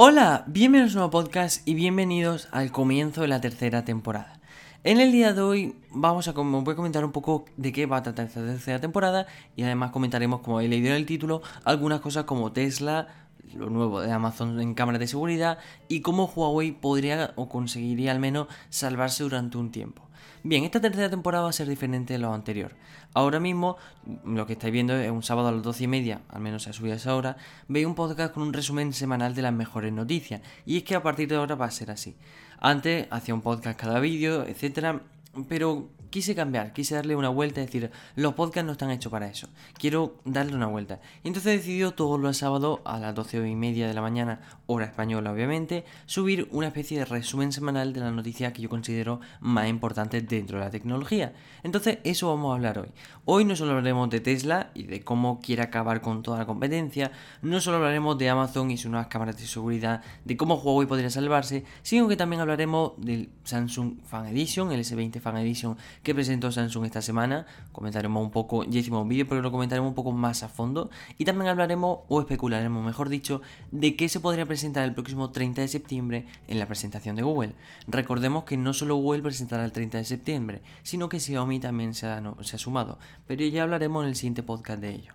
[0.00, 4.38] Hola, bienvenidos a un nuevo podcast y bienvenidos al comienzo de la tercera temporada.
[4.84, 7.96] En el día de hoy vamos a voy a comentar un poco de qué va
[7.96, 9.26] a tratar esta tercera temporada
[9.56, 13.08] y además comentaremos, como he leído en el título, algunas cosas como Tesla,
[13.56, 15.58] lo nuevo de Amazon en cámaras de seguridad
[15.88, 20.07] y cómo Huawei podría o conseguiría al menos salvarse durante un tiempo.
[20.42, 22.74] Bien, esta tercera temporada va a ser diferente de lo anterior.
[23.14, 23.76] Ahora mismo,
[24.24, 26.70] lo que estáis viendo es un sábado a las 12 y media, al menos se
[26.70, 29.92] ha subido a esa hora, veis un podcast con un resumen semanal de las mejores
[29.92, 30.40] noticias.
[30.64, 32.16] Y es que a partir de ahora va a ser así.
[32.60, 35.00] Antes hacía un podcast cada vídeo, etcétera,
[35.48, 39.28] pero quise cambiar, quise darle una vuelta, es decir, los podcasts no están hechos para
[39.28, 39.48] eso.
[39.78, 41.00] Quiero darle una vuelta.
[41.22, 44.40] Y entonces he decidido todos los sábados a las 12 y media de la mañana,
[44.66, 49.20] hora española obviamente, subir una especie de resumen semanal de las noticias que yo considero
[49.40, 51.32] más importantes dentro de la tecnología.
[51.62, 52.88] Entonces, eso vamos a hablar hoy.
[53.24, 57.12] Hoy no solo hablaremos de Tesla y de cómo quiere acabar con toda la competencia,
[57.42, 61.10] no solo hablaremos de Amazon y sus nuevas cámaras de seguridad, de cómo Huawei podría
[61.10, 66.50] salvarse, sino que también hablaremos del Samsung Fan Edition, el S20 Fan Edition que presentó
[66.52, 67.46] Samsung esta semana.
[67.72, 70.90] Comentaremos un poco, ya hicimos un vídeo, pero lo comentaremos un poco más a fondo.
[71.18, 75.62] Y también hablaremos, o especularemos, mejor dicho, de qué se podría presentar el próximo 30
[75.62, 77.54] de septiembre en la presentación de Google.
[77.86, 82.06] Recordemos que no solo Google presentará el 30 de septiembre, sino que Xiaomi también se
[82.06, 82.98] ha, se ha sumado.
[83.26, 85.12] Pero ya hablaremos en el siguiente podcast de ello.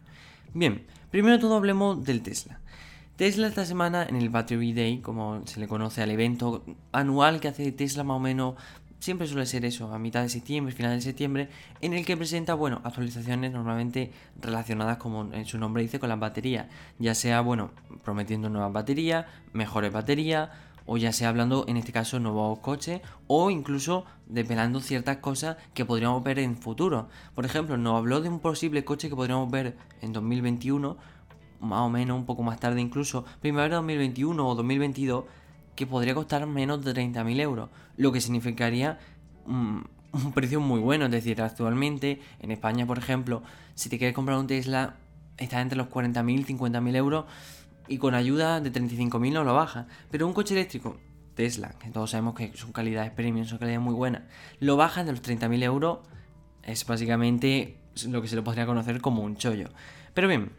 [0.53, 2.59] Bien, primero todo hablemos del Tesla.
[3.15, 7.47] Tesla esta semana en el Battery Day, como se le conoce al evento anual que
[7.47, 8.55] hace Tesla más o menos
[9.03, 11.49] siempre suele ser eso, a mitad de septiembre, final de septiembre,
[11.81, 16.19] en el que presenta, bueno, actualizaciones normalmente relacionadas, como en su nombre dice, con las
[16.19, 16.67] baterías.
[16.99, 17.71] Ya sea, bueno,
[18.05, 20.51] prometiendo nuevas baterías, mejores baterías,
[20.85, 25.83] o ya sea hablando, en este caso, nuevos coches, o incluso desvelando ciertas cosas que
[25.83, 27.09] podríamos ver en futuro.
[27.35, 30.95] Por ejemplo, nos habló de un posible coche que podríamos ver en 2021,
[31.59, 35.25] más o menos, un poco más tarde incluso, primavera 2021 o 2022,
[35.75, 38.99] que podría costar menos de 30.000 euros, lo que significaría
[39.45, 39.79] mm,
[40.13, 41.05] un precio muy bueno.
[41.05, 43.43] Es decir, actualmente en España, por ejemplo,
[43.75, 44.97] si te quieres comprar un Tesla,
[45.37, 47.25] está entre los 40.000 y 50.000 euros
[47.87, 49.87] y con ayuda de 35.000 no lo baja.
[50.11, 50.97] Pero un coche eléctrico,
[51.35, 54.23] Tesla, que todos sabemos que son calidades premium, son calidades muy buenas,
[54.59, 55.99] lo baja de los 30.000 euros,
[56.63, 59.69] es básicamente lo que se le podría conocer como un chollo.
[60.13, 60.51] Pero bien,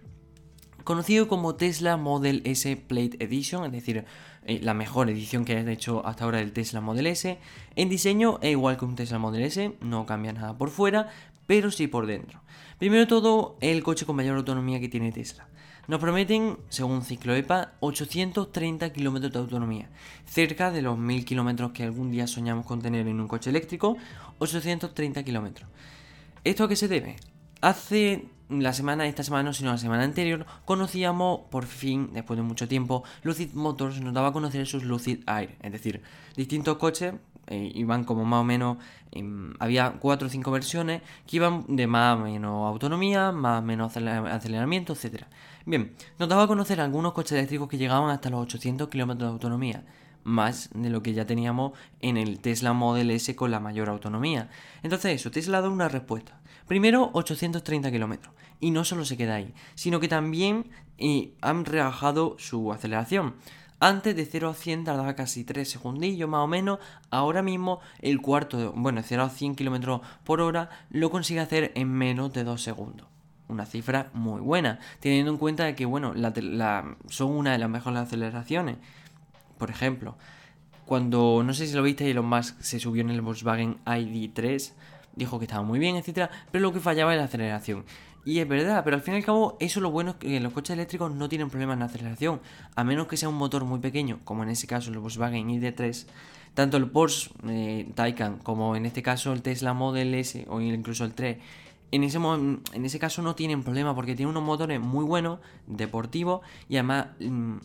[0.85, 4.05] conocido como Tesla Model S Plate Edition, es decir,
[4.47, 7.39] eh, la mejor edición que ha hecho hasta ahora del Tesla Model S.
[7.77, 11.09] En diseño es igual que un Tesla Model S, no cambia nada por fuera,
[11.47, 12.43] pero sí por dentro.
[12.79, 15.49] Primero todo, el coche con mayor autonomía que tiene Tesla.
[15.87, 19.91] Nos prometen, según Ciclo EPA, 830 kilómetros de autonomía,
[20.25, 23.97] cerca de los 1000 kilómetros que algún día soñamos con tener en un coche eléctrico,
[24.39, 25.69] 830 kilómetros.
[26.43, 27.17] ¿Esto a qué se debe?
[27.61, 32.43] Hace la semana, esta semana no, sino la semana anterior, conocíamos por fin, después de
[32.43, 36.03] mucho tiempo, Lucid Motors nos daba a conocer sus Lucid Air, es decir,
[36.37, 37.15] distintos coches
[37.47, 38.79] eh, iban como más o menos,
[39.13, 43.63] em, había cuatro o cinco versiones que iban de más o menos autonomía, más o
[43.63, 45.25] menos aceleramiento, etc.
[45.67, 49.33] Bien, nos daba a conocer algunos coches eléctricos que llegaban hasta los 800 kilómetros de
[49.33, 49.85] autonomía,
[50.25, 54.49] más de lo que ya teníamos en el Tesla Model S con la mayor autonomía.
[54.83, 56.41] Entonces eso, Tesla da una respuesta.
[56.67, 58.35] Primero 830 kilómetros.
[58.61, 63.35] Y no solo se queda ahí, sino que también eh, han rebajado su aceleración.
[63.81, 66.79] Antes de 0 a 100 tardaba casi 3 segundillos más o menos.
[67.11, 71.93] Ahora mismo el cuarto, bueno, 0 a 100 km por hora lo consigue hacer en
[71.93, 73.09] menos de 2 segundos.
[73.49, 76.15] Una cifra muy buena, teniendo en cuenta que, bueno,
[77.09, 78.79] son una de las mejores aceleraciones.
[79.59, 80.17] Por ejemplo,
[80.87, 84.73] cuando, no sé si lo viste, Elon Musk se subió en el Volkswagen ID3,
[85.17, 87.85] dijo que estaba muy bien, etcétera, pero lo que fallaba era la aceleración.
[88.25, 90.53] Y es verdad, pero al fin y al cabo, eso lo bueno es que los
[90.53, 92.41] coches eléctricos no tienen problemas en aceleración,
[92.75, 96.07] a menos que sea un motor muy pequeño, como en ese caso el Volkswagen ID3.
[96.55, 101.05] Tanto el Porsche eh, Taycan como en este caso el Tesla Model S o incluso
[101.05, 101.39] el 3
[101.95, 105.39] en ese, en ese caso no tienen problema porque tienen unos motores muy buenos,
[105.69, 107.57] deportivos y además mm,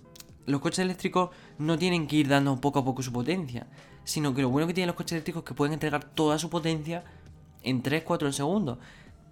[0.46, 3.66] los coches eléctricos no tienen que ir dando poco a poco su potencia,
[4.04, 6.50] sino que lo bueno que tienen los coches eléctricos es que pueden entregar toda su
[6.52, 7.04] potencia
[7.64, 8.78] en 3-4 segundos.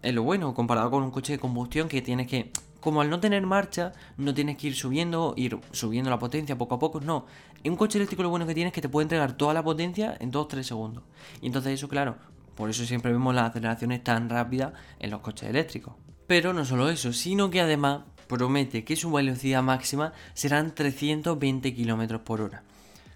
[0.02, 3.20] Es lo bueno, comparado con un coche de combustión que tienes que, como al no
[3.20, 7.26] tener marcha, no tienes que ir subiendo, ir subiendo la potencia poco a poco, no.
[7.64, 9.64] En un coche eléctrico lo bueno que tienes es que te puede entregar toda la
[9.64, 11.04] potencia en 2-3 segundos.
[11.42, 12.16] Y entonces eso, claro,
[12.56, 15.94] por eso siempre vemos las aceleraciones tan rápidas en los coches eléctricos.
[16.28, 22.20] Pero no solo eso, sino que además promete que su velocidad máxima serán 320 km
[22.20, 22.64] por hora.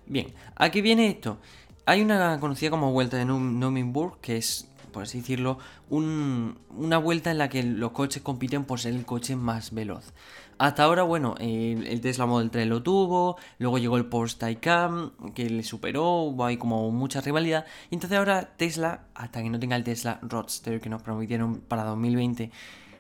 [0.06, 1.38] Bien, ¿a qué viene esto?
[1.86, 5.58] Hay una conocida como vuelta de Nürburgring, que es por así decirlo,
[5.90, 10.14] una vuelta en la que los coches compiten por ser el coche más veloz.
[10.62, 15.50] Hasta ahora, bueno, el, Tesla Model 3 lo tuvo, luego llegó el Porsche Taycan, que
[15.50, 17.66] le superó, hubo ahí como mucha rivalidad.
[17.90, 21.84] Y entonces ahora Tesla, hasta que no tenga el Tesla Roadster que nos prometieron para
[21.86, 22.52] 2020,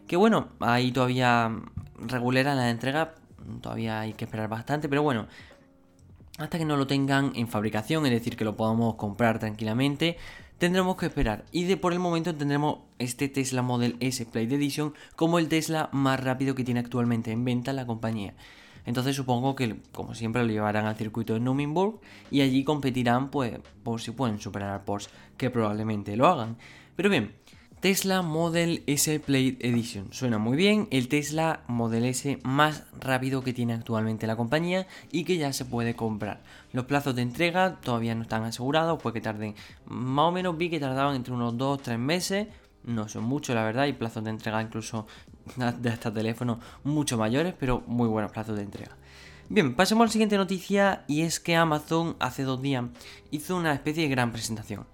[0.07, 1.55] que bueno, ahí todavía
[1.99, 3.13] regulera la entrega,
[3.61, 5.27] todavía hay que esperar bastante, pero bueno,
[6.39, 10.17] hasta que no lo tengan en fabricación, es decir, que lo podamos comprar tranquilamente,
[10.61, 11.43] tendremos que esperar.
[11.51, 15.89] Y de por el momento tendremos este Tesla Model S Plate Edition como el Tesla
[15.91, 18.35] más rápido que tiene actualmente en venta la compañía.
[18.85, 21.99] Entonces supongo que, como siempre, lo llevarán al circuito de Nürburgring
[22.29, 26.57] y allí competirán, pues, por si pueden superar al Porsche, que probablemente lo hagan.
[26.95, 27.33] Pero bien,
[27.81, 30.13] Tesla Model S Plate Edition.
[30.13, 35.23] Suena muy bien, el Tesla Model S más rápido que tiene actualmente la compañía y
[35.23, 36.43] que ya se puede comprar.
[36.73, 39.55] Los plazos de entrega todavía no están asegurados, puede que tarden
[39.87, 42.49] más o menos, vi que tardaban entre unos 2-3 meses,
[42.83, 45.07] no son muchos la verdad, y plazos de entrega incluso
[45.79, 48.95] de hasta teléfono mucho mayores, pero muy buenos plazos de entrega.
[49.49, 52.85] Bien, pasemos a la siguiente noticia y es que Amazon hace dos días
[53.31, 54.85] hizo una especie de gran presentación.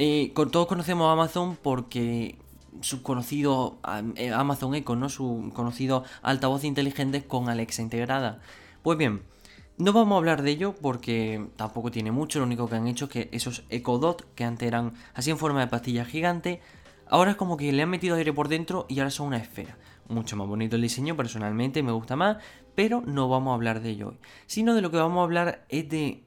[0.00, 2.38] Eh, todos conocemos a Amazon porque
[2.82, 3.80] su conocido
[4.14, 5.08] eh, Amazon Echo, ¿no?
[5.08, 8.40] Su conocido altavoz inteligente con Alexa integrada.
[8.82, 9.22] Pues bien,
[9.76, 13.06] no vamos a hablar de ello porque tampoco tiene mucho, lo único que han hecho
[13.06, 16.60] es que esos Echo Dot, que antes eran así en forma de pastilla gigante,
[17.08, 19.78] ahora es como que le han metido aire por dentro y ahora son una esfera.
[20.08, 22.36] Mucho más bonito el diseño, personalmente me gusta más,
[22.76, 24.18] pero no vamos a hablar de ello hoy.
[24.46, 26.22] Sino de lo que vamos a hablar es de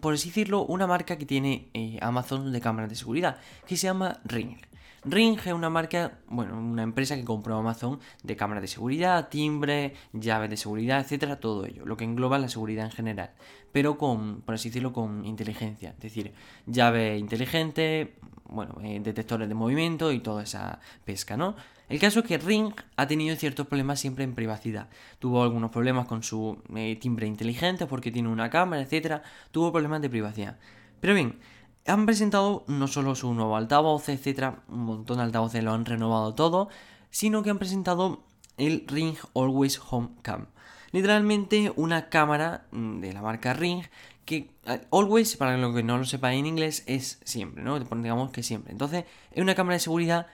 [0.00, 3.86] por así decirlo, una marca que tiene eh, Amazon de cámaras de seguridad, que se
[3.86, 4.56] llama Ring.
[5.04, 9.94] Ring es una marca, bueno, una empresa que compró Amazon de cámaras de seguridad, timbre,
[10.12, 13.30] llaves de seguridad, etcétera, todo ello, lo que engloba la seguridad en general,
[13.72, 16.34] pero con, por así decirlo, con inteligencia, es decir,
[16.66, 18.14] llave inteligente,
[18.50, 21.56] bueno, eh, detectores de movimiento y toda esa pesca, ¿no?
[21.88, 24.88] El caso es que Ring ha tenido ciertos problemas siempre en privacidad.
[25.18, 29.22] Tuvo algunos problemas con su eh, timbre inteligente porque tiene una cámara, etc.
[29.50, 30.56] Tuvo problemas de privacidad.
[31.00, 31.40] Pero bien,
[31.86, 34.54] han presentado no solo su nuevo altavoz, etc.
[34.68, 36.68] Un montón de altavoces lo han renovado todo.
[37.10, 38.22] Sino que han presentado
[38.56, 40.46] el Ring Always Home Cam.
[40.92, 43.82] Literalmente una cámara mm, de la marca Ring
[44.30, 44.48] que
[44.92, 47.80] always, para lo que no lo sepa en inglés, es siempre, ¿no?
[47.80, 48.70] Digamos que siempre.
[48.70, 50.28] Entonces, es una cámara de seguridad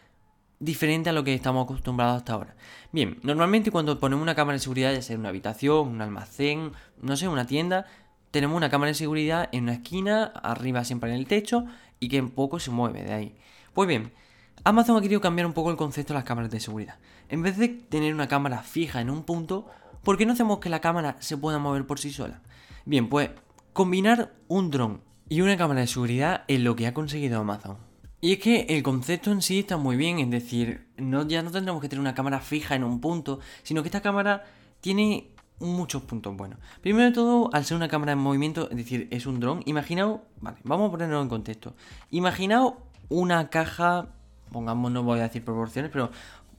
[0.60, 2.56] diferente a lo que estamos acostumbrados hasta ahora.
[2.92, 6.72] Bien, normalmente cuando ponemos una cámara de seguridad, ya sea en una habitación, un almacén,
[7.00, 7.86] no sé, una tienda,
[8.30, 11.64] tenemos una cámara de seguridad en una esquina, arriba siempre en el techo,
[11.98, 13.34] y que en poco se mueve de ahí.
[13.72, 14.12] Pues bien,
[14.62, 16.98] Amazon ha querido cambiar un poco el concepto de las cámaras de seguridad.
[17.30, 19.66] En vez de tener una cámara fija en un punto,
[20.04, 22.42] ¿por qué no hacemos que la cámara se pueda mover por sí sola?
[22.84, 23.30] Bien, pues
[23.76, 27.76] combinar un dron y una cámara de seguridad es lo que ha conseguido Amazon.
[28.22, 31.50] Y es que el concepto en sí está muy bien, es decir, no, ya no
[31.50, 34.44] tendremos que tener una cámara fija en un punto, sino que esta cámara
[34.80, 35.28] tiene
[35.60, 36.58] muchos puntos buenos.
[36.80, 40.20] Primero de todo, al ser una cámara en movimiento, es decir, es un dron, imaginaos,
[40.40, 41.74] vale, vamos a ponerlo en contexto.
[42.10, 42.76] Imaginaos
[43.10, 44.08] una caja,
[44.52, 46.10] pongamos, no voy a decir proporciones, pero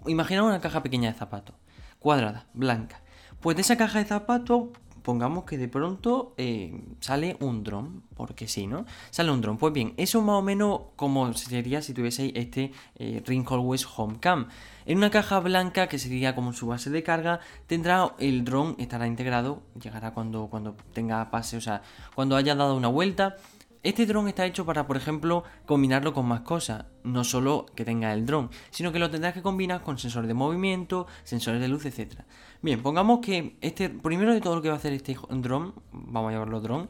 [0.05, 1.55] imaginaos una caja pequeña de zapatos,
[1.97, 3.01] cuadrada, blanca.
[3.39, 4.67] Pues de esa caja de zapatos
[5.07, 8.85] pongamos que de pronto eh, sale un dron, porque sí, ¿no?
[9.09, 9.57] Sale un dron.
[9.57, 14.19] Pues bien, eso más o menos como sería si tuvieseis este eh, Ring Always Home
[14.19, 14.49] Cam.
[14.85, 19.07] En una caja blanca, que sería como su base de carga, tendrá el dron, estará
[19.07, 21.83] integrado, llegará cuando, cuando tenga pase, o sea,
[22.13, 23.37] cuando haya dado una vuelta
[23.83, 28.13] este dron está hecho para, por ejemplo, combinarlo con más cosas, no solo que tenga
[28.13, 31.85] el dron, sino que lo tendrás que combinar con sensores de movimiento, sensores de luz,
[31.85, 32.21] etc.
[32.61, 36.29] Bien, pongamos que este, primero de todo lo que va a hacer este dron, vamos
[36.29, 36.89] a llamarlo dron,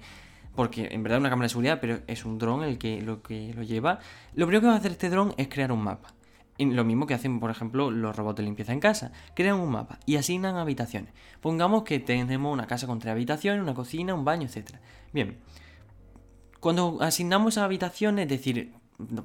[0.56, 3.22] porque en verdad es una cámara de seguridad, pero es un dron el que lo
[3.22, 4.00] que lo lleva.
[4.34, 6.14] Lo primero que va a hacer este dron es crear un mapa.
[6.58, 9.12] lo mismo que hacen, por ejemplo, los robots de limpieza en casa.
[9.36, 11.14] Crean un mapa y asignan habitaciones.
[11.42, 14.78] Pongamos que tenemos una casa con tres habitaciones, una cocina, un baño, etc.
[15.14, 15.38] Bien,
[16.60, 18.74] cuando asignamos a habitaciones, es decir,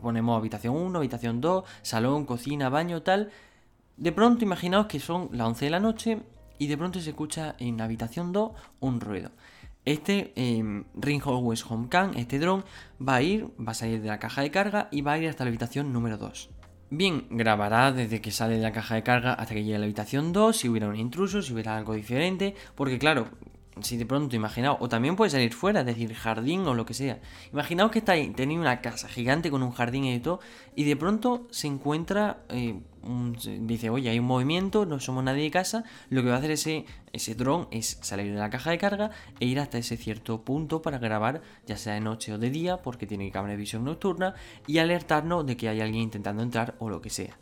[0.00, 3.30] ponemos habitación 1, habitación 2, salón, cocina, baño, tal,
[3.96, 6.18] de pronto imaginaos que son las 11 de la noche
[6.58, 9.30] y de pronto se escucha en habitación 2 un ruido.
[9.84, 12.64] Este eh, Ring Always Home Cam, este dron,
[13.06, 15.28] va a ir, va a salir de la caja de carga y va a ir
[15.28, 16.50] hasta la habitación número 2.
[16.90, 19.86] Bien, grabará desde que sale de la caja de carga hasta que llegue a la
[19.86, 23.28] habitación 2, si hubiera un intruso, si hubiera algo diferente, porque claro,
[23.80, 26.94] si de pronto imaginaos, o también puede salir fuera, es decir, jardín o lo que
[26.94, 27.20] sea.
[27.52, 30.40] Imaginaos que estáis, tenéis una casa gigante con un jardín y todo,
[30.76, 32.80] y de pronto se encuentra, eh,
[33.60, 36.50] dice, oye, hay un movimiento, no somos nadie de casa, lo que va a hacer
[36.50, 39.10] ese, ese dron es salir de la caja de carga
[39.40, 42.82] e ir hasta ese cierto punto para grabar, ya sea de noche o de día,
[42.82, 44.34] porque tiene cámara de visión nocturna,
[44.66, 47.38] y alertarnos de que hay alguien intentando entrar o lo que sea.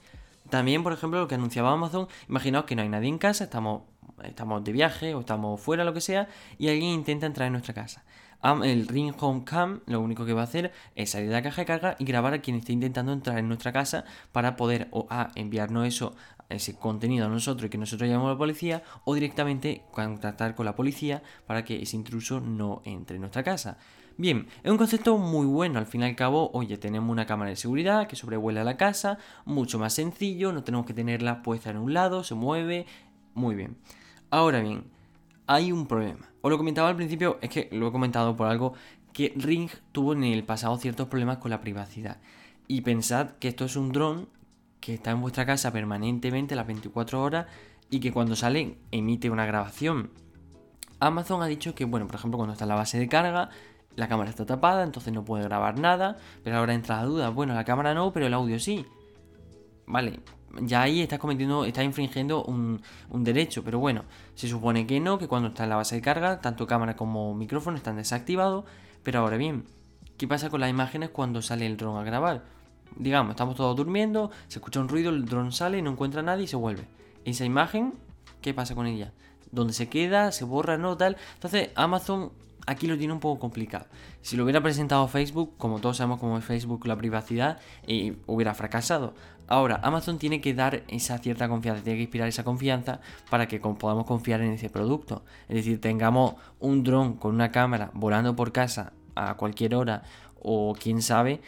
[0.49, 3.83] También, por ejemplo, lo que anunciaba Amazon, imaginaos que no hay nadie en casa, estamos
[4.25, 7.75] estamos de viaje o estamos fuera, lo que sea, y alguien intenta entrar en nuestra
[7.75, 8.05] casa.
[8.43, 11.63] El Ring Home Cam lo único que va a hacer es salir de la caja
[11.63, 15.07] de carga y grabar a quien esté intentando entrar en nuestra casa para poder o
[15.11, 16.15] a enviarnos eso,
[16.49, 20.65] ese contenido a nosotros y que nosotros llamemos a la policía o directamente contactar con
[20.65, 23.77] la policía para que ese intruso no entre en nuestra casa.
[24.17, 27.51] Bien, es un concepto muy bueno, al fin y al cabo, oye, tenemos una cámara
[27.51, 31.79] de seguridad que sobrevuela la casa, mucho más sencillo, no tenemos que tenerla puesta en
[31.79, 32.87] un lado, se mueve,
[33.35, 33.77] muy bien.
[34.31, 34.85] Ahora bien,
[35.47, 36.31] hay un problema.
[36.41, 38.75] Os lo comentaba al principio, es que lo he comentado por algo,
[39.13, 42.19] que Ring tuvo en el pasado ciertos problemas con la privacidad.
[42.69, 44.29] Y pensad que esto es un dron
[44.81, 47.47] que está en vuestra casa permanentemente las 24 horas
[47.91, 50.11] y que cuando sale emite una grabación.
[51.01, 53.51] Amazon ha dicho que, bueno, por ejemplo, cuando está en la base de carga,
[53.97, 57.55] la cámara está tapada, entonces no puede grabar nada, pero ahora entra la duda, bueno,
[57.55, 58.87] la cámara no, pero el audio sí.
[59.87, 60.21] Vale,
[60.61, 64.05] ya ahí estás cometiendo, estás infringiendo un, derecho, pero bueno,
[64.35, 67.35] se supone que no, que cuando está en la base de carga, tanto cámara como
[67.35, 68.65] micrófono están desactivados,
[69.03, 69.65] pero ahora bien,
[70.17, 72.45] ¿qué pasa con las imágenes cuando sale el dron a grabar?
[72.97, 76.45] Digamos, estamos todos durmiendo, se escucha un ruido, el dron sale, no encuentra a nadie
[76.45, 76.85] y se vuelve.
[77.25, 77.95] Esa imagen,
[78.41, 79.13] ¿qué pasa con ella?
[79.53, 80.33] ¿Dónde se queda?
[80.33, 80.79] ¿Se borra?
[80.79, 80.97] ¿No?
[80.97, 81.17] Tal.
[81.35, 82.33] Entonces, Amazon
[82.67, 83.87] aquí lo tiene un poco complicado.
[84.23, 87.59] Si lo hubiera presentado Facebook, como todos sabemos cómo es Facebook la privacidad,
[88.27, 89.15] hubiera fracasado.
[89.47, 93.01] Ahora, Amazon tiene que dar esa cierta confianza, tiene que inspirar esa confianza
[93.31, 95.25] para que podamos confiar en ese producto.
[95.49, 100.05] Es decir, tengamos un dron con una cámara volando por casa a cualquier hora
[100.41, 101.41] o quién sabe,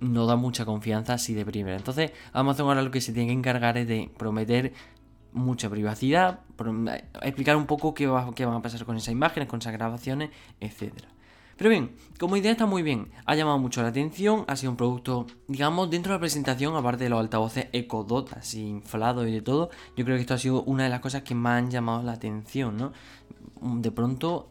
[0.00, 1.76] no da mucha confianza así de primera.
[1.76, 4.72] Entonces, Amazon ahora lo que se tiene que encargar es de prometer
[5.32, 6.40] mucha privacidad,
[7.22, 10.30] explicar un poco qué, va, qué van a pasar con esas imágenes, con esas grabaciones,
[10.60, 11.08] etcétera.
[11.56, 14.76] Pero bien, como idea está muy bien, ha llamado mucho la atención, ha sido un
[14.76, 19.32] producto, digamos, dentro de la presentación, aparte de los altavoces Echo Dot, así inflados y
[19.32, 21.70] de todo, yo creo que esto ha sido una de las cosas que más han
[21.70, 22.92] llamado la atención, ¿no?
[23.60, 24.50] De pronto,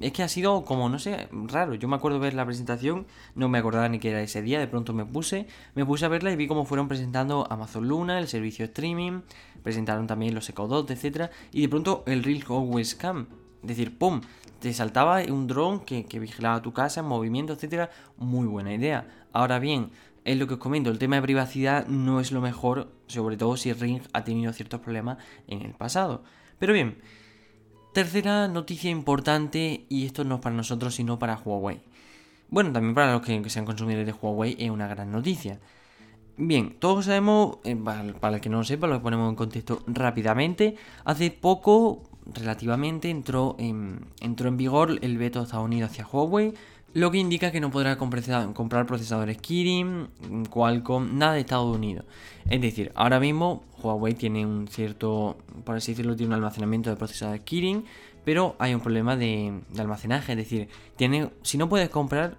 [0.00, 1.74] es que ha sido como, no sé, raro.
[1.74, 4.66] Yo me acuerdo ver la presentación, no me acordaba ni que era ese día, de
[4.66, 8.28] pronto me puse, me puse a verla y vi cómo fueron presentando Amazon Luna, el
[8.28, 9.20] servicio streaming,
[9.66, 11.28] presentaron también los Echo Dot, etc.
[11.50, 13.26] Y de pronto el Real Always Cam,
[13.62, 14.20] es decir, ¡pum!
[14.60, 17.90] te saltaba un dron que, vigilaba tu casa en movimiento, etcétera.
[18.16, 19.08] Muy buena idea.
[19.32, 19.90] Ahora bien,
[20.24, 23.56] es lo que os comento, el tema de privacidad no es lo mejor, sobre todo
[23.56, 25.18] si Ring ha tenido ciertos problemas
[25.48, 26.22] en el pasado.
[26.60, 26.98] Pero bien,
[27.92, 31.80] tercera noticia importante, y esto no es para nosotros, sino para Huawei.
[32.50, 35.58] Bueno, también para los que, sean consumidores de Huawei es una gran noticia.
[36.38, 37.76] Bien, todos sabemos, eh,
[38.20, 40.76] para el que no lo sepa, lo ponemos en contexto rápidamente.
[41.04, 44.06] Hace poco, relativamente entró en,
[44.56, 46.52] vigor el veto de Estados Unidos hacia Huawei,
[46.92, 50.08] lo que indica que no podrá comprar procesadores Kirin,
[50.50, 52.04] Qualcomm, nada de Estados Unidos.
[52.48, 56.96] Es decir, ahora mismo Huawei tiene un cierto, por así decirlo, tiene un almacenamiento de
[56.96, 57.84] procesadores Kirin,
[58.24, 62.36] pero hay un problema de, almacenaje, es decir, tiene, si no puedes comprar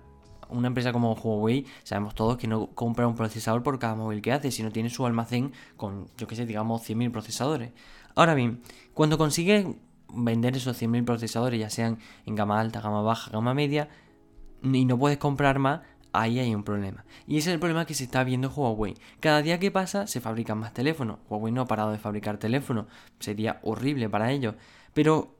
[0.49, 4.31] una empresa como Huawei, sabemos todos que no compra un procesador por cada móvil que
[4.31, 7.71] hace, sino tiene su almacén con, yo que sé, digamos 100.000 procesadores.
[8.15, 8.61] Ahora bien,
[8.93, 9.67] cuando consigues
[10.13, 13.89] vender esos 100.000 procesadores, ya sean en gama alta, gama baja, gama media,
[14.63, 15.81] y no puedes comprar más,
[16.13, 17.05] ahí hay un problema.
[17.27, 18.95] Y ese es el problema que se está viendo Huawei.
[19.19, 21.19] Cada día que pasa se fabrican más teléfonos.
[21.29, 22.85] Huawei no ha parado de fabricar teléfonos.
[23.19, 24.55] Sería horrible para ellos.
[24.93, 25.37] Pero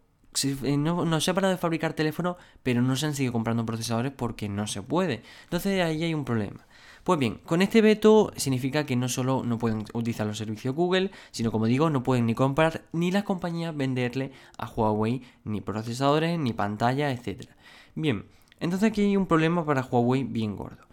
[0.78, 4.12] no, no, se ha parado de fabricar teléfonos, pero no se han seguido comprando procesadores
[4.12, 5.22] porque no se puede.
[5.44, 6.66] Entonces ahí hay un problema.
[7.04, 11.12] Pues bien, con este veto significa que no solo no pueden utilizar los servicios Google,
[11.32, 16.38] sino como digo, no pueden ni comprar ni las compañías venderle a Huawei ni procesadores,
[16.38, 17.50] ni pantalla, etc.
[17.96, 18.26] Bien,
[18.60, 20.86] entonces aquí hay un problema para Huawei bien gordo.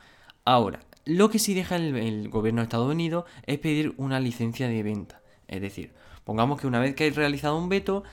[0.44, 4.82] Ahora, lo que sí deja el, gobierno de Estados Unidos es pedir una licencia de
[4.84, 5.20] venta.
[5.48, 8.04] Es decir, pongamos que una vez que hay realizado un veto,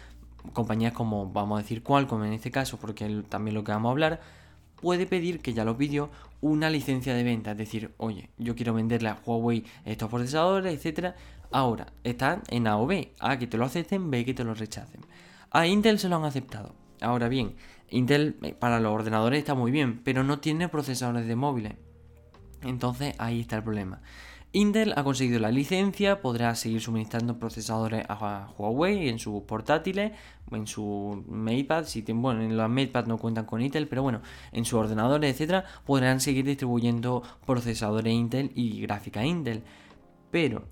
[0.53, 3.91] compañías como, vamos a decir Qualcomm en este caso, porque también lo que vamos a
[3.91, 4.21] hablar,
[4.81, 6.09] puede pedir, que ya lo pidió,
[6.41, 7.51] una licencia de venta.
[7.51, 11.15] Es decir, oye, yo quiero venderle a Huawei estos procesadores, etcétera.
[11.51, 13.13] Ahora, están en A o B.
[13.19, 15.01] A que te lo acepten, B que te lo rechacen.
[15.51, 16.73] A Intel se lo han aceptado.
[17.01, 17.55] Ahora bien,
[17.89, 21.73] Intel eh, para los ordenadores está muy bien, pero no tiene procesadores de móviles.
[22.61, 24.01] Entonces ahí está el problema.
[24.53, 30.11] Intel ha conseguido la licencia, podrá seguir suministrando procesadores a Huawei en sus portátiles,
[30.51, 34.65] en su MatePad, si bueno, en los MatePad no cuentan con Intel, pero bueno, en
[34.65, 39.63] sus ordenadores, etcétera, podrán seguir distribuyendo procesadores Intel y gráfica Intel.
[40.31, 40.67] Pero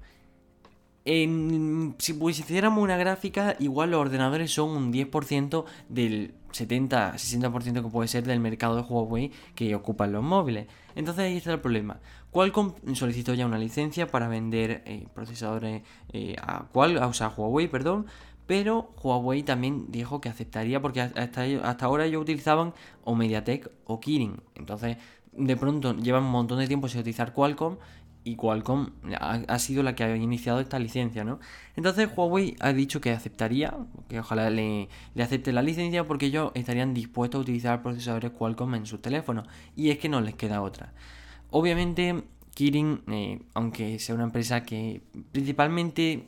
[1.05, 8.25] si hiciéramos una gráfica, igual los ordenadores son un 10% del 70-60% que puede ser
[8.25, 10.67] del mercado de Huawei que ocupan los móviles.
[10.95, 11.99] Entonces ahí está el problema.
[12.31, 18.05] Qualcomm solicitó ya una licencia para vender eh, procesadores eh, a, Huawei, perdón,
[18.45, 23.99] pero Huawei también dijo que aceptaría porque hasta, hasta ahora ellos utilizaban o MediaTek o
[23.99, 24.41] Kirin.
[24.55, 24.97] Entonces,
[25.31, 27.77] de pronto llevan un montón de tiempo sin utilizar Qualcomm
[28.23, 31.39] y Qualcomm ha, sido la que ha iniciado esta licencia, ¿no?
[31.75, 36.93] Entonces Huawei ha dicho que aceptaría, que ojalá le, acepte la licencia porque ellos estarían
[36.93, 40.93] dispuestos a utilizar procesadores Qualcomm en sus teléfonos y es que no les queda otra.
[41.51, 42.23] Obviamente
[42.53, 46.27] Kirin, eh, aunque sea una empresa que principalmente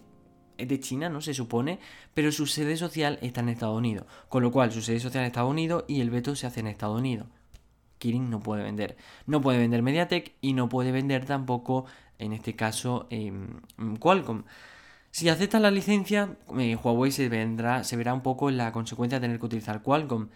[0.58, 1.22] es de China, ¿no?
[1.22, 1.80] Se supone,
[2.14, 5.28] pero su sede social está en Estados Unidos, con lo cual su sede social en
[5.28, 7.28] Estados Unidos y el veto se hace en Estados Unidos.
[8.02, 8.98] Kirin no puede vender.
[9.28, 11.86] No puede vender MediaTek y no puede vender tampoco,
[12.20, 13.62] en este caso, em,
[14.00, 14.44] Qualcomm.
[15.12, 19.26] Si acepta la licencia, eh, Huawei se, vendrá, se verá un poco la consecuencia de
[19.26, 20.30] tener que utilizar Qualcomm,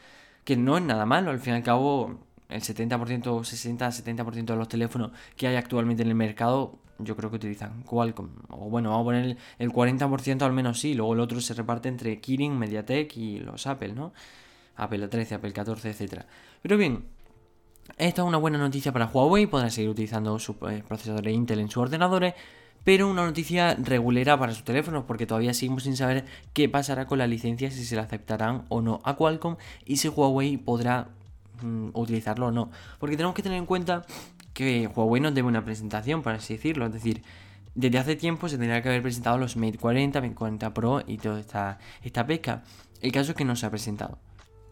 [0.43, 2.19] que no es nada malo, al fin y al cabo
[2.49, 7.37] el 70%, 60-70% de los teléfonos que hay actualmente en el mercado, yo creo que
[7.37, 8.29] utilizan Qualcomm.
[8.49, 11.89] O bueno, vamos a poner el 40% al menos sí, luego el otro se reparte
[11.89, 14.13] entre Kirin, MediaTek y los Apple, ¿no?
[14.75, 16.23] Apple 13, Apple 14, etc.
[16.61, 17.05] Pero bien,
[17.97, 21.69] esta es una buena noticia para Huawei, podrá seguir utilizando sus eh, procesadores Intel en
[21.69, 22.33] sus ordenadores,
[22.83, 27.19] pero una noticia regulera para sus teléfonos, porque todavía seguimos sin saber qué pasará con
[27.19, 31.07] la licencia, si se la aceptarán o no a Qualcomm y si Huawei podrá
[31.61, 32.69] mm, utilizarlo o no.
[32.99, 34.05] Porque tenemos que tener en cuenta
[34.53, 37.23] que Huawei nos debe una presentación, por así decirlo, es decir,
[37.75, 41.17] desde hace tiempo se tendría que haber presentado los Mate 40, Mate 40 Pro y
[41.17, 42.63] toda esta, esta pesca.
[43.01, 44.17] El caso es que no se ha presentado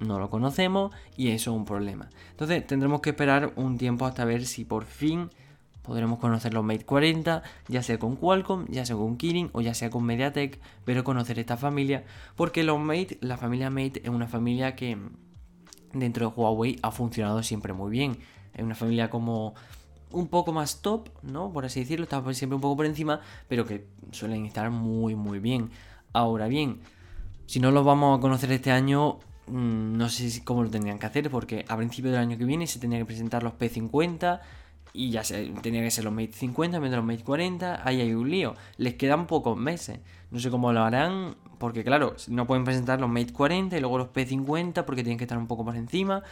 [0.03, 2.09] no lo conocemos y eso es un problema.
[2.31, 5.29] Entonces tendremos que esperar un tiempo hasta ver si por fin
[5.83, 9.73] podremos conocer los Mate 40, ya sea con Qualcomm, ya sea con Kirin o ya
[9.73, 12.05] sea con MediaTek, pero conocer esta familia,
[12.35, 14.97] porque los Mate, la familia Mate es una familia que
[15.93, 18.17] dentro de Huawei ha funcionado siempre muy bien.
[18.53, 19.53] Es una familia como
[20.11, 21.51] un poco más top, ¿no?
[21.51, 25.39] Por así decirlo, está siempre un poco por encima, pero que suelen estar muy muy
[25.39, 25.71] bien.
[26.13, 26.79] Ahora bien,
[27.45, 31.05] si no los vamos a conocer este año, Mm, no sé cómo lo tendrían que
[31.05, 34.39] hacer porque a principio del año que viene se tenía que presentar los P50
[34.93, 37.81] y ya se, tenía que ser los Mate 50 en vez de los Mate 40.
[37.85, 38.55] Ahí hay un lío.
[38.77, 39.99] Les quedan pocos meses.
[40.31, 43.97] No sé cómo lo harán porque, claro, no pueden presentar los Mate 40 y luego
[43.97, 46.23] los P50 porque tienen que estar un poco por encima.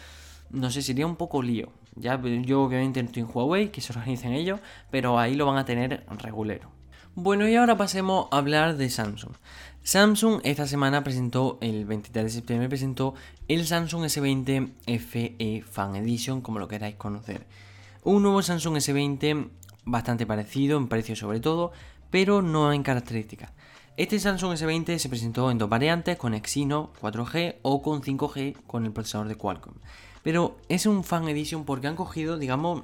[0.52, 1.69] No sé, sería un poco lío.
[1.95, 4.60] Ya, yo obviamente no estoy en Huawei, que se organicen ellos,
[4.91, 6.69] pero ahí lo van a tener regulero.
[7.15, 9.34] Bueno, y ahora pasemos a hablar de Samsung.
[9.84, 13.15] Samsung esta semana presentó, el 23 de septiembre presentó
[13.50, 17.45] el Samsung S20 FE Fan Edition, como lo queráis conocer.
[18.06, 19.50] Un nuevo Samsung S20
[19.84, 21.74] bastante parecido en precio sobre todo,
[22.12, 23.52] pero no en características.
[23.97, 28.86] Este Samsung S20 se presentó en dos variantes, con Exynos 4G o con 5G con
[28.86, 29.74] el procesador de Qualcomm.
[30.24, 32.84] Pero es un Fan Edition porque han cogido, digamos,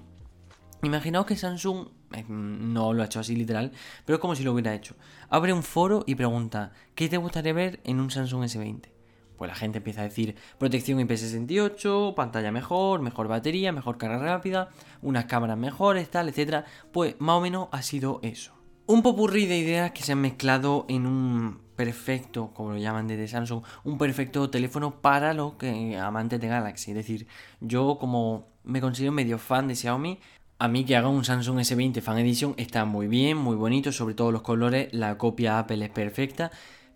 [0.83, 1.87] Imaginaos que Samsung
[2.27, 3.71] no lo ha hecho así literal,
[4.05, 4.95] pero es como si lo hubiera hecho.
[5.29, 8.89] Abre un foro y pregunta, ¿qué te gustaría ver en un Samsung S20?
[9.37, 14.69] Pues la gente empieza a decir protección IP68, pantalla mejor, mejor batería, mejor carga rápida,
[15.01, 16.65] unas cámaras mejores, tal, etc.
[16.91, 18.53] Pues más o menos ha sido eso.
[18.87, 23.27] Un popurrí de ideas que se han mezclado en un perfecto, como lo llaman desde
[23.27, 26.91] Samsung, un perfecto teléfono para los que amantes de Galaxy.
[26.91, 27.27] Es decir,
[27.61, 30.19] yo como me considero medio fan de Xiaomi,
[30.59, 34.15] a mí que haga un Samsung S20 Fan Edition está muy bien, muy bonito, sobre
[34.15, 36.51] todo los colores, la copia Apple es perfecta,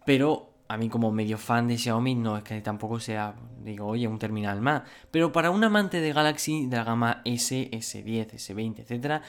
[0.05, 4.07] pero a mí como medio fan de Xiaomi no es que tampoco sea, digo, oye,
[4.07, 4.83] un terminal más.
[5.11, 9.21] Pero para un amante de Galaxy de la gama S, S10, S20, etc.,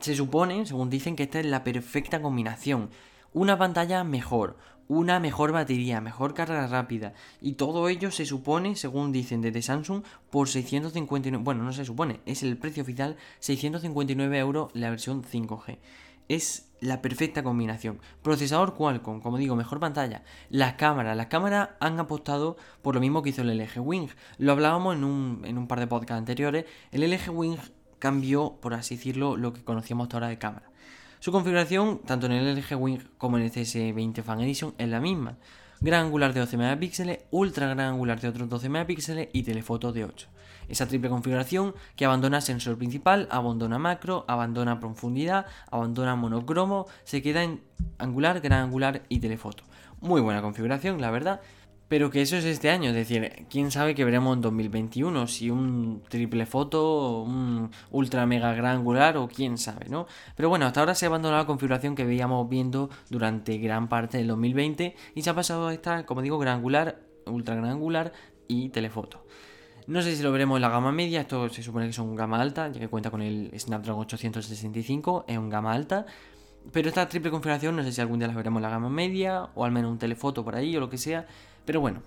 [0.00, 2.88] se supone, según dicen, que esta es la perfecta combinación.
[3.32, 4.56] Una pantalla mejor,
[4.88, 10.02] una mejor batería, mejor carga rápida y todo ello se supone, según dicen desde Samsung,
[10.30, 15.78] por 659, bueno, no se supone, es el precio oficial, 659 euros la versión 5G.
[16.28, 18.00] Es la perfecta combinación.
[18.22, 20.22] Procesador Qualcomm, como digo, mejor pantalla.
[20.50, 24.08] Las cámaras, las cámaras han apostado por lo mismo que hizo el LG Wing.
[24.38, 26.66] Lo hablábamos en un, par de podcasts anteriores.
[26.92, 27.56] El LG Wing
[27.98, 30.70] cambió, por así decirlo, lo que conocíamos hasta ahora de cámara.
[31.20, 35.00] Su configuración, tanto en el LG Wing como en el CS20 Fan Edition, es la
[35.00, 35.36] misma.
[35.80, 40.04] gran angular de 12 megapíxeles, ultra gran angular de otros 12 megapíxeles y telefoto de
[40.04, 40.28] 8.
[40.68, 47.42] Esa triple configuración que abandona sensor principal, abandona macro, abandona profundidad, abandona monocromo, se queda
[47.42, 47.62] en
[47.98, 49.64] angular, gran angular y telefoto.
[50.00, 51.40] Muy buena configuración, la verdad.
[51.88, 55.50] Pero que eso es este año, es decir, quién sabe que veremos en 2021, si
[55.50, 60.06] un triple foto, un ultra mega gran angular o quién sabe, ¿no?
[60.36, 64.18] Pero bueno, hasta ahora se ha abandonado la configuración que veíamos viendo durante gran parte
[64.18, 68.12] del 2020 y se ha pasado a esta, como digo, gran angular, ultra gran angular
[68.48, 69.24] y telefoto.
[69.86, 72.14] No sé si lo veremos en la gama media, esto se supone que es un
[72.14, 76.04] gama alta, ya que cuenta con el Snapdragon 865, es un gama alta.
[76.70, 79.48] Pero esta triple configuración no sé si algún día la veremos en la gama media
[79.54, 81.26] o al menos un telefoto por ahí o lo que sea.
[81.68, 82.00] Pero bueno,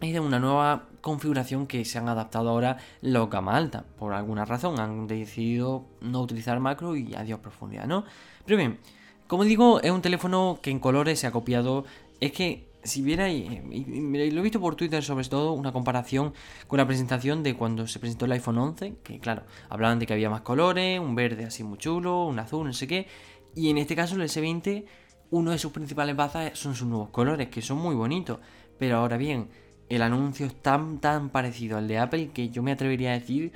[0.00, 3.84] hay de una nueva configuración que se han adaptado ahora los gama alta.
[3.98, 8.04] Por alguna razón han decidido no utilizar macro y adiós profundidad, ¿no?
[8.46, 8.78] Pero bien,
[9.26, 11.86] como digo, es un teléfono que en colores se ha copiado.
[12.20, 16.32] Es que si viera, y, lo he visto por Twitter sobre todo, una comparación
[16.68, 20.12] con la presentación de cuando se presentó el iPhone 11, que claro, hablaban de que
[20.12, 23.08] había más colores, un verde así muy chulo, un azul, no sé qué,
[23.56, 24.84] y en este caso el S20,
[25.30, 28.38] uno de sus principales bazas son sus nuevos colores, que son muy bonitos,
[28.78, 29.48] pero ahora bien,
[29.88, 33.52] el anuncio es tan, tan parecido al de Apple que yo me atrevería a decir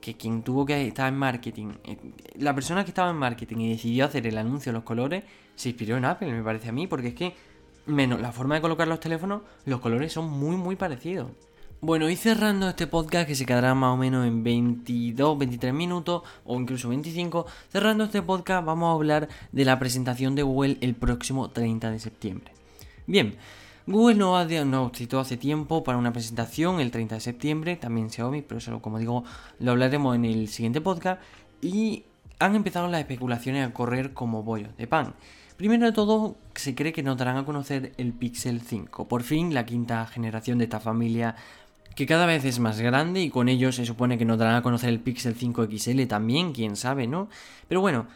[0.00, 1.96] que quien tuvo que estar en marketing, eh,
[2.38, 5.70] la persona que estaba en marketing y decidió hacer el anuncio de los colores, se
[5.70, 7.34] inspiró en Apple, me parece a mí, porque es que
[7.86, 11.30] menos la forma de colocar los teléfonos, los colores son muy muy parecidos.
[11.80, 16.22] Bueno, y cerrando este podcast que se quedará más o menos en 22, 23 minutos
[16.44, 20.94] o incluso 25, cerrando este podcast vamos a hablar de la presentación de Google el
[20.94, 22.52] próximo 30 de septiembre.
[23.06, 23.36] Bien,
[23.86, 28.40] Google nos, ha, citó hace tiempo para una presentación el 30 de septiembre, también Xiaomi,
[28.40, 29.24] pero eso como digo
[29.58, 31.20] lo hablaremos en el siguiente podcast
[31.60, 32.04] y
[32.38, 35.14] han empezado las especulaciones a correr como bollos de pan.
[35.58, 39.52] Primero de todo, se cree que nos darán a conocer el Pixel 5, por fin
[39.52, 41.36] la quinta generación de esta familia
[41.94, 44.62] que cada vez es más grande y con ello se supone que nos darán a
[44.62, 47.28] conocer el Pixel 5 XL también, quién sabe, ¿no?
[47.68, 48.06] Pero bueno,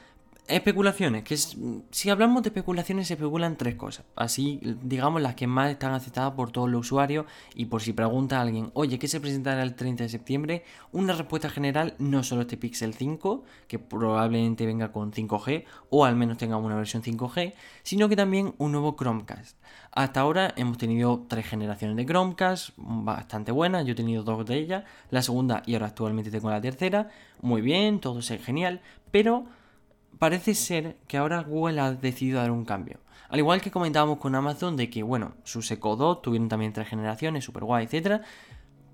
[0.48, 5.70] Especulaciones, que si hablamos de especulaciones se especulan tres cosas, así digamos las que más
[5.70, 9.62] están aceptadas por todos los usuarios y por si pregunta alguien, oye, ¿qué se presentará
[9.62, 10.64] el 30 de septiembre?
[10.90, 16.16] Una respuesta general, no solo este Pixel 5, que probablemente venga con 5G o al
[16.16, 19.58] menos tenga una versión 5G, sino que también un nuevo Chromecast.
[19.92, 24.56] Hasta ahora hemos tenido tres generaciones de Chromecast, bastante buenas, yo he tenido dos de
[24.56, 27.10] ellas, la segunda y ahora actualmente tengo la tercera,
[27.42, 28.80] muy bien, todo es genial,
[29.10, 29.44] pero
[30.18, 32.98] parece ser que ahora Google ha decidido dar un cambio.
[33.28, 36.88] Al igual que comentábamos con Amazon de que, bueno, sus Echo Dot tuvieron también tres
[36.88, 38.22] generaciones, super guay, etc.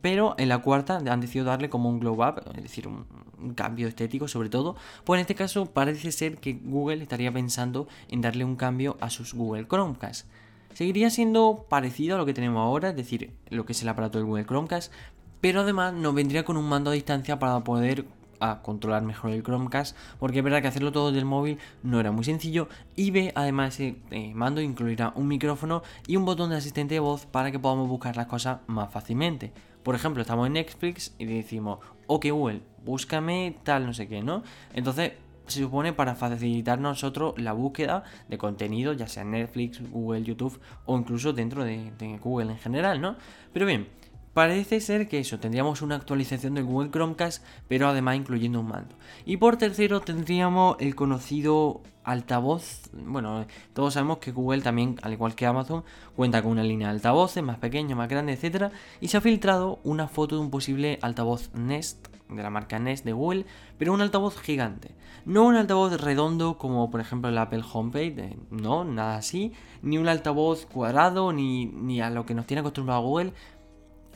[0.01, 3.07] Pero en la cuarta han decidido darle como un glow up, es decir, un,
[3.55, 4.75] cambio estético sobre todo.
[5.05, 9.11] Pues en este caso parece ser que Google estaría pensando en darle un cambio a
[9.11, 10.27] sus Google Chromecast.
[10.73, 14.19] Seguiría siendo parecido a lo que tenemos ahora, es decir, lo que es el aparato
[14.19, 14.93] del Google Chromecast,
[15.41, 18.07] pero además nos vendría con un mando a distancia para poder
[18.41, 22.13] a controlar mejor el Chromecast, porque es verdad que hacerlo todo del móvil no era
[22.13, 22.69] muy sencillo.
[22.97, 27.01] Y B, además, ese eh, mando incluirá un micrófono y un botón de asistente de
[27.01, 29.53] voz para que podamos buscar las cosas más fácilmente.
[29.83, 34.43] Por ejemplo, estamos en Netflix y decimos, ok Google, búscame tal, no sé qué, ¿no?
[34.73, 35.13] Entonces,
[35.47, 40.97] se supone para facilitar nosotros la búsqueda de contenido, ya sea Netflix, Google, YouTube o
[40.97, 43.17] incluso dentro de, de Google en general, ¿no?
[43.53, 43.89] Pero bien,
[44.35, 48.97] Parece ser que eso, tendríamos una actualización del Google Chromecast, pero además incluyendo un mando.
[49.25, 52.91] Y por tercero tendríamos el conocido altavoz.
[52.93, 55.85] Bueno, todos sabemos que Google también, al igual que Amazon,
[56.17, 58.73] cuenta con una línea de altavoces más pequeña, más grande, etc.
[59.01, 63.05] Y se ha filtrado una foto de un posible altavoz Nest, de la marca Nest
[63.05, 63.47] de Google,
[63.79, 64.97] pero un altavoz gigante.
[65.25, 69.53] No un altavoz redondo como por ejemplo el Apple HomePage, no, nada así.
[69.81, 73.33] Ni un altavoz cuadrado, ni, ni a lo que nos tiene acostumbrado Google,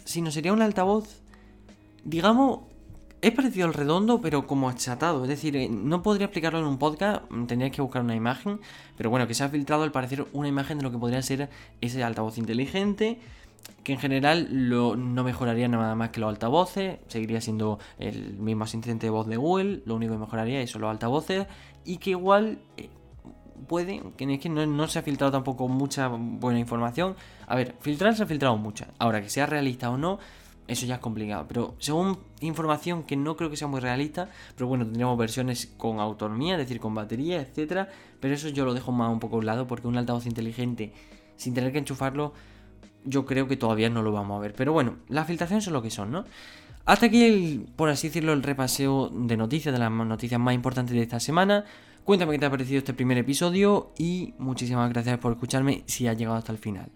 [0.08, 1.20] sino sería un altavoz,
[2.02, 2.60] digamos,
[3.20, 5.22] es parecido al redondo, pero como achatado.
[5.24, 8.58] Es decir, eh, no podría explicarlo en un podcast, mm, tendría que buscar una imagen,
[8.96, 11.50] pero bueno, que se ha filtrado al parecer una imagen de lo que podría ser
[11.82, 13.20] ese altavoz inteligente,
[13.84, 19.08] que en general no mejoraría nada más que los altavoces, seguiría siendo el mismo asistente
[19.08, 21.46] de voz de Google, lo único que mejoraría es los altavoces,
[21.84, 22.88] y que igual eh,
[23.66, 27.16] puede, que es que no, se ha filtrado tampoco mucha buena información.
[27.46, 28.88] A ver, filtrar se ha filtrado mucha.
[28.98, 30.18] Ahora, que sea realista o no,
[30.66, 31.46] eso ya es complicado.
[31.48, 35.98] Pero según información que no creo que sea muy realista, pero bueno, tendríamos versiones con
[36.00, 37.88] autonomía, es decir, con batería, etcétera.
[38.20, 40.92] Pero eso yo lo dejo más un poco a un lado porque un altavoz inteligente,
[41.36, 42.32] sin tener que enchufarlo,
[43.04, 44.54] yo creo que todavía no lo vamos a ver.
[44.54, 46.24] Pero bueno, las filtraciones son lo que son, ¿no?
[46.84, 50.94] Hasta aquí, el, por así decirlo, el repaseo de noticias, de las noticias más importantes
[50.94, 51.66] de esta semana.
[52.08, 56.16] Cuéntame qué te ha parecido este primer episodio y muchísimas gracias por escucharme si has
[56.16, 56.90] llegado hasta el final.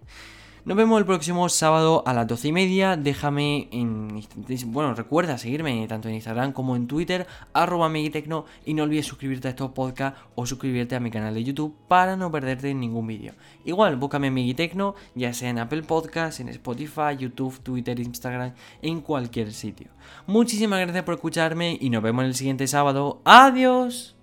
[0.64, 2.96] Nos vemos el próximo sábado a las 12 y media.
[2.96, 4.22] Déjame en.
[4.68, 8.46] Bueno, recuerda seguirme tanto en Instagram como en Twitter, arroba Megitecno.
[8.64, 12.16] Y no olvides suscribirte a estos podcasts o suscribirte a mi canal de YouTube para
[12.16, 13.35] no perderte ningún vídeo.
[13.66, 19.03] Igual, búscame en Megitecno, ya sea en Apple Podcasts, en Spotify, YouTube, Twitter, Instagram, en
[19.03, 19.88] cualquier sitio.
[20.27, 23.20] Muchísimas gracias por escucharme y nos vemos el siguiente sábado.
[23.27, 24.16] ¡Adiós!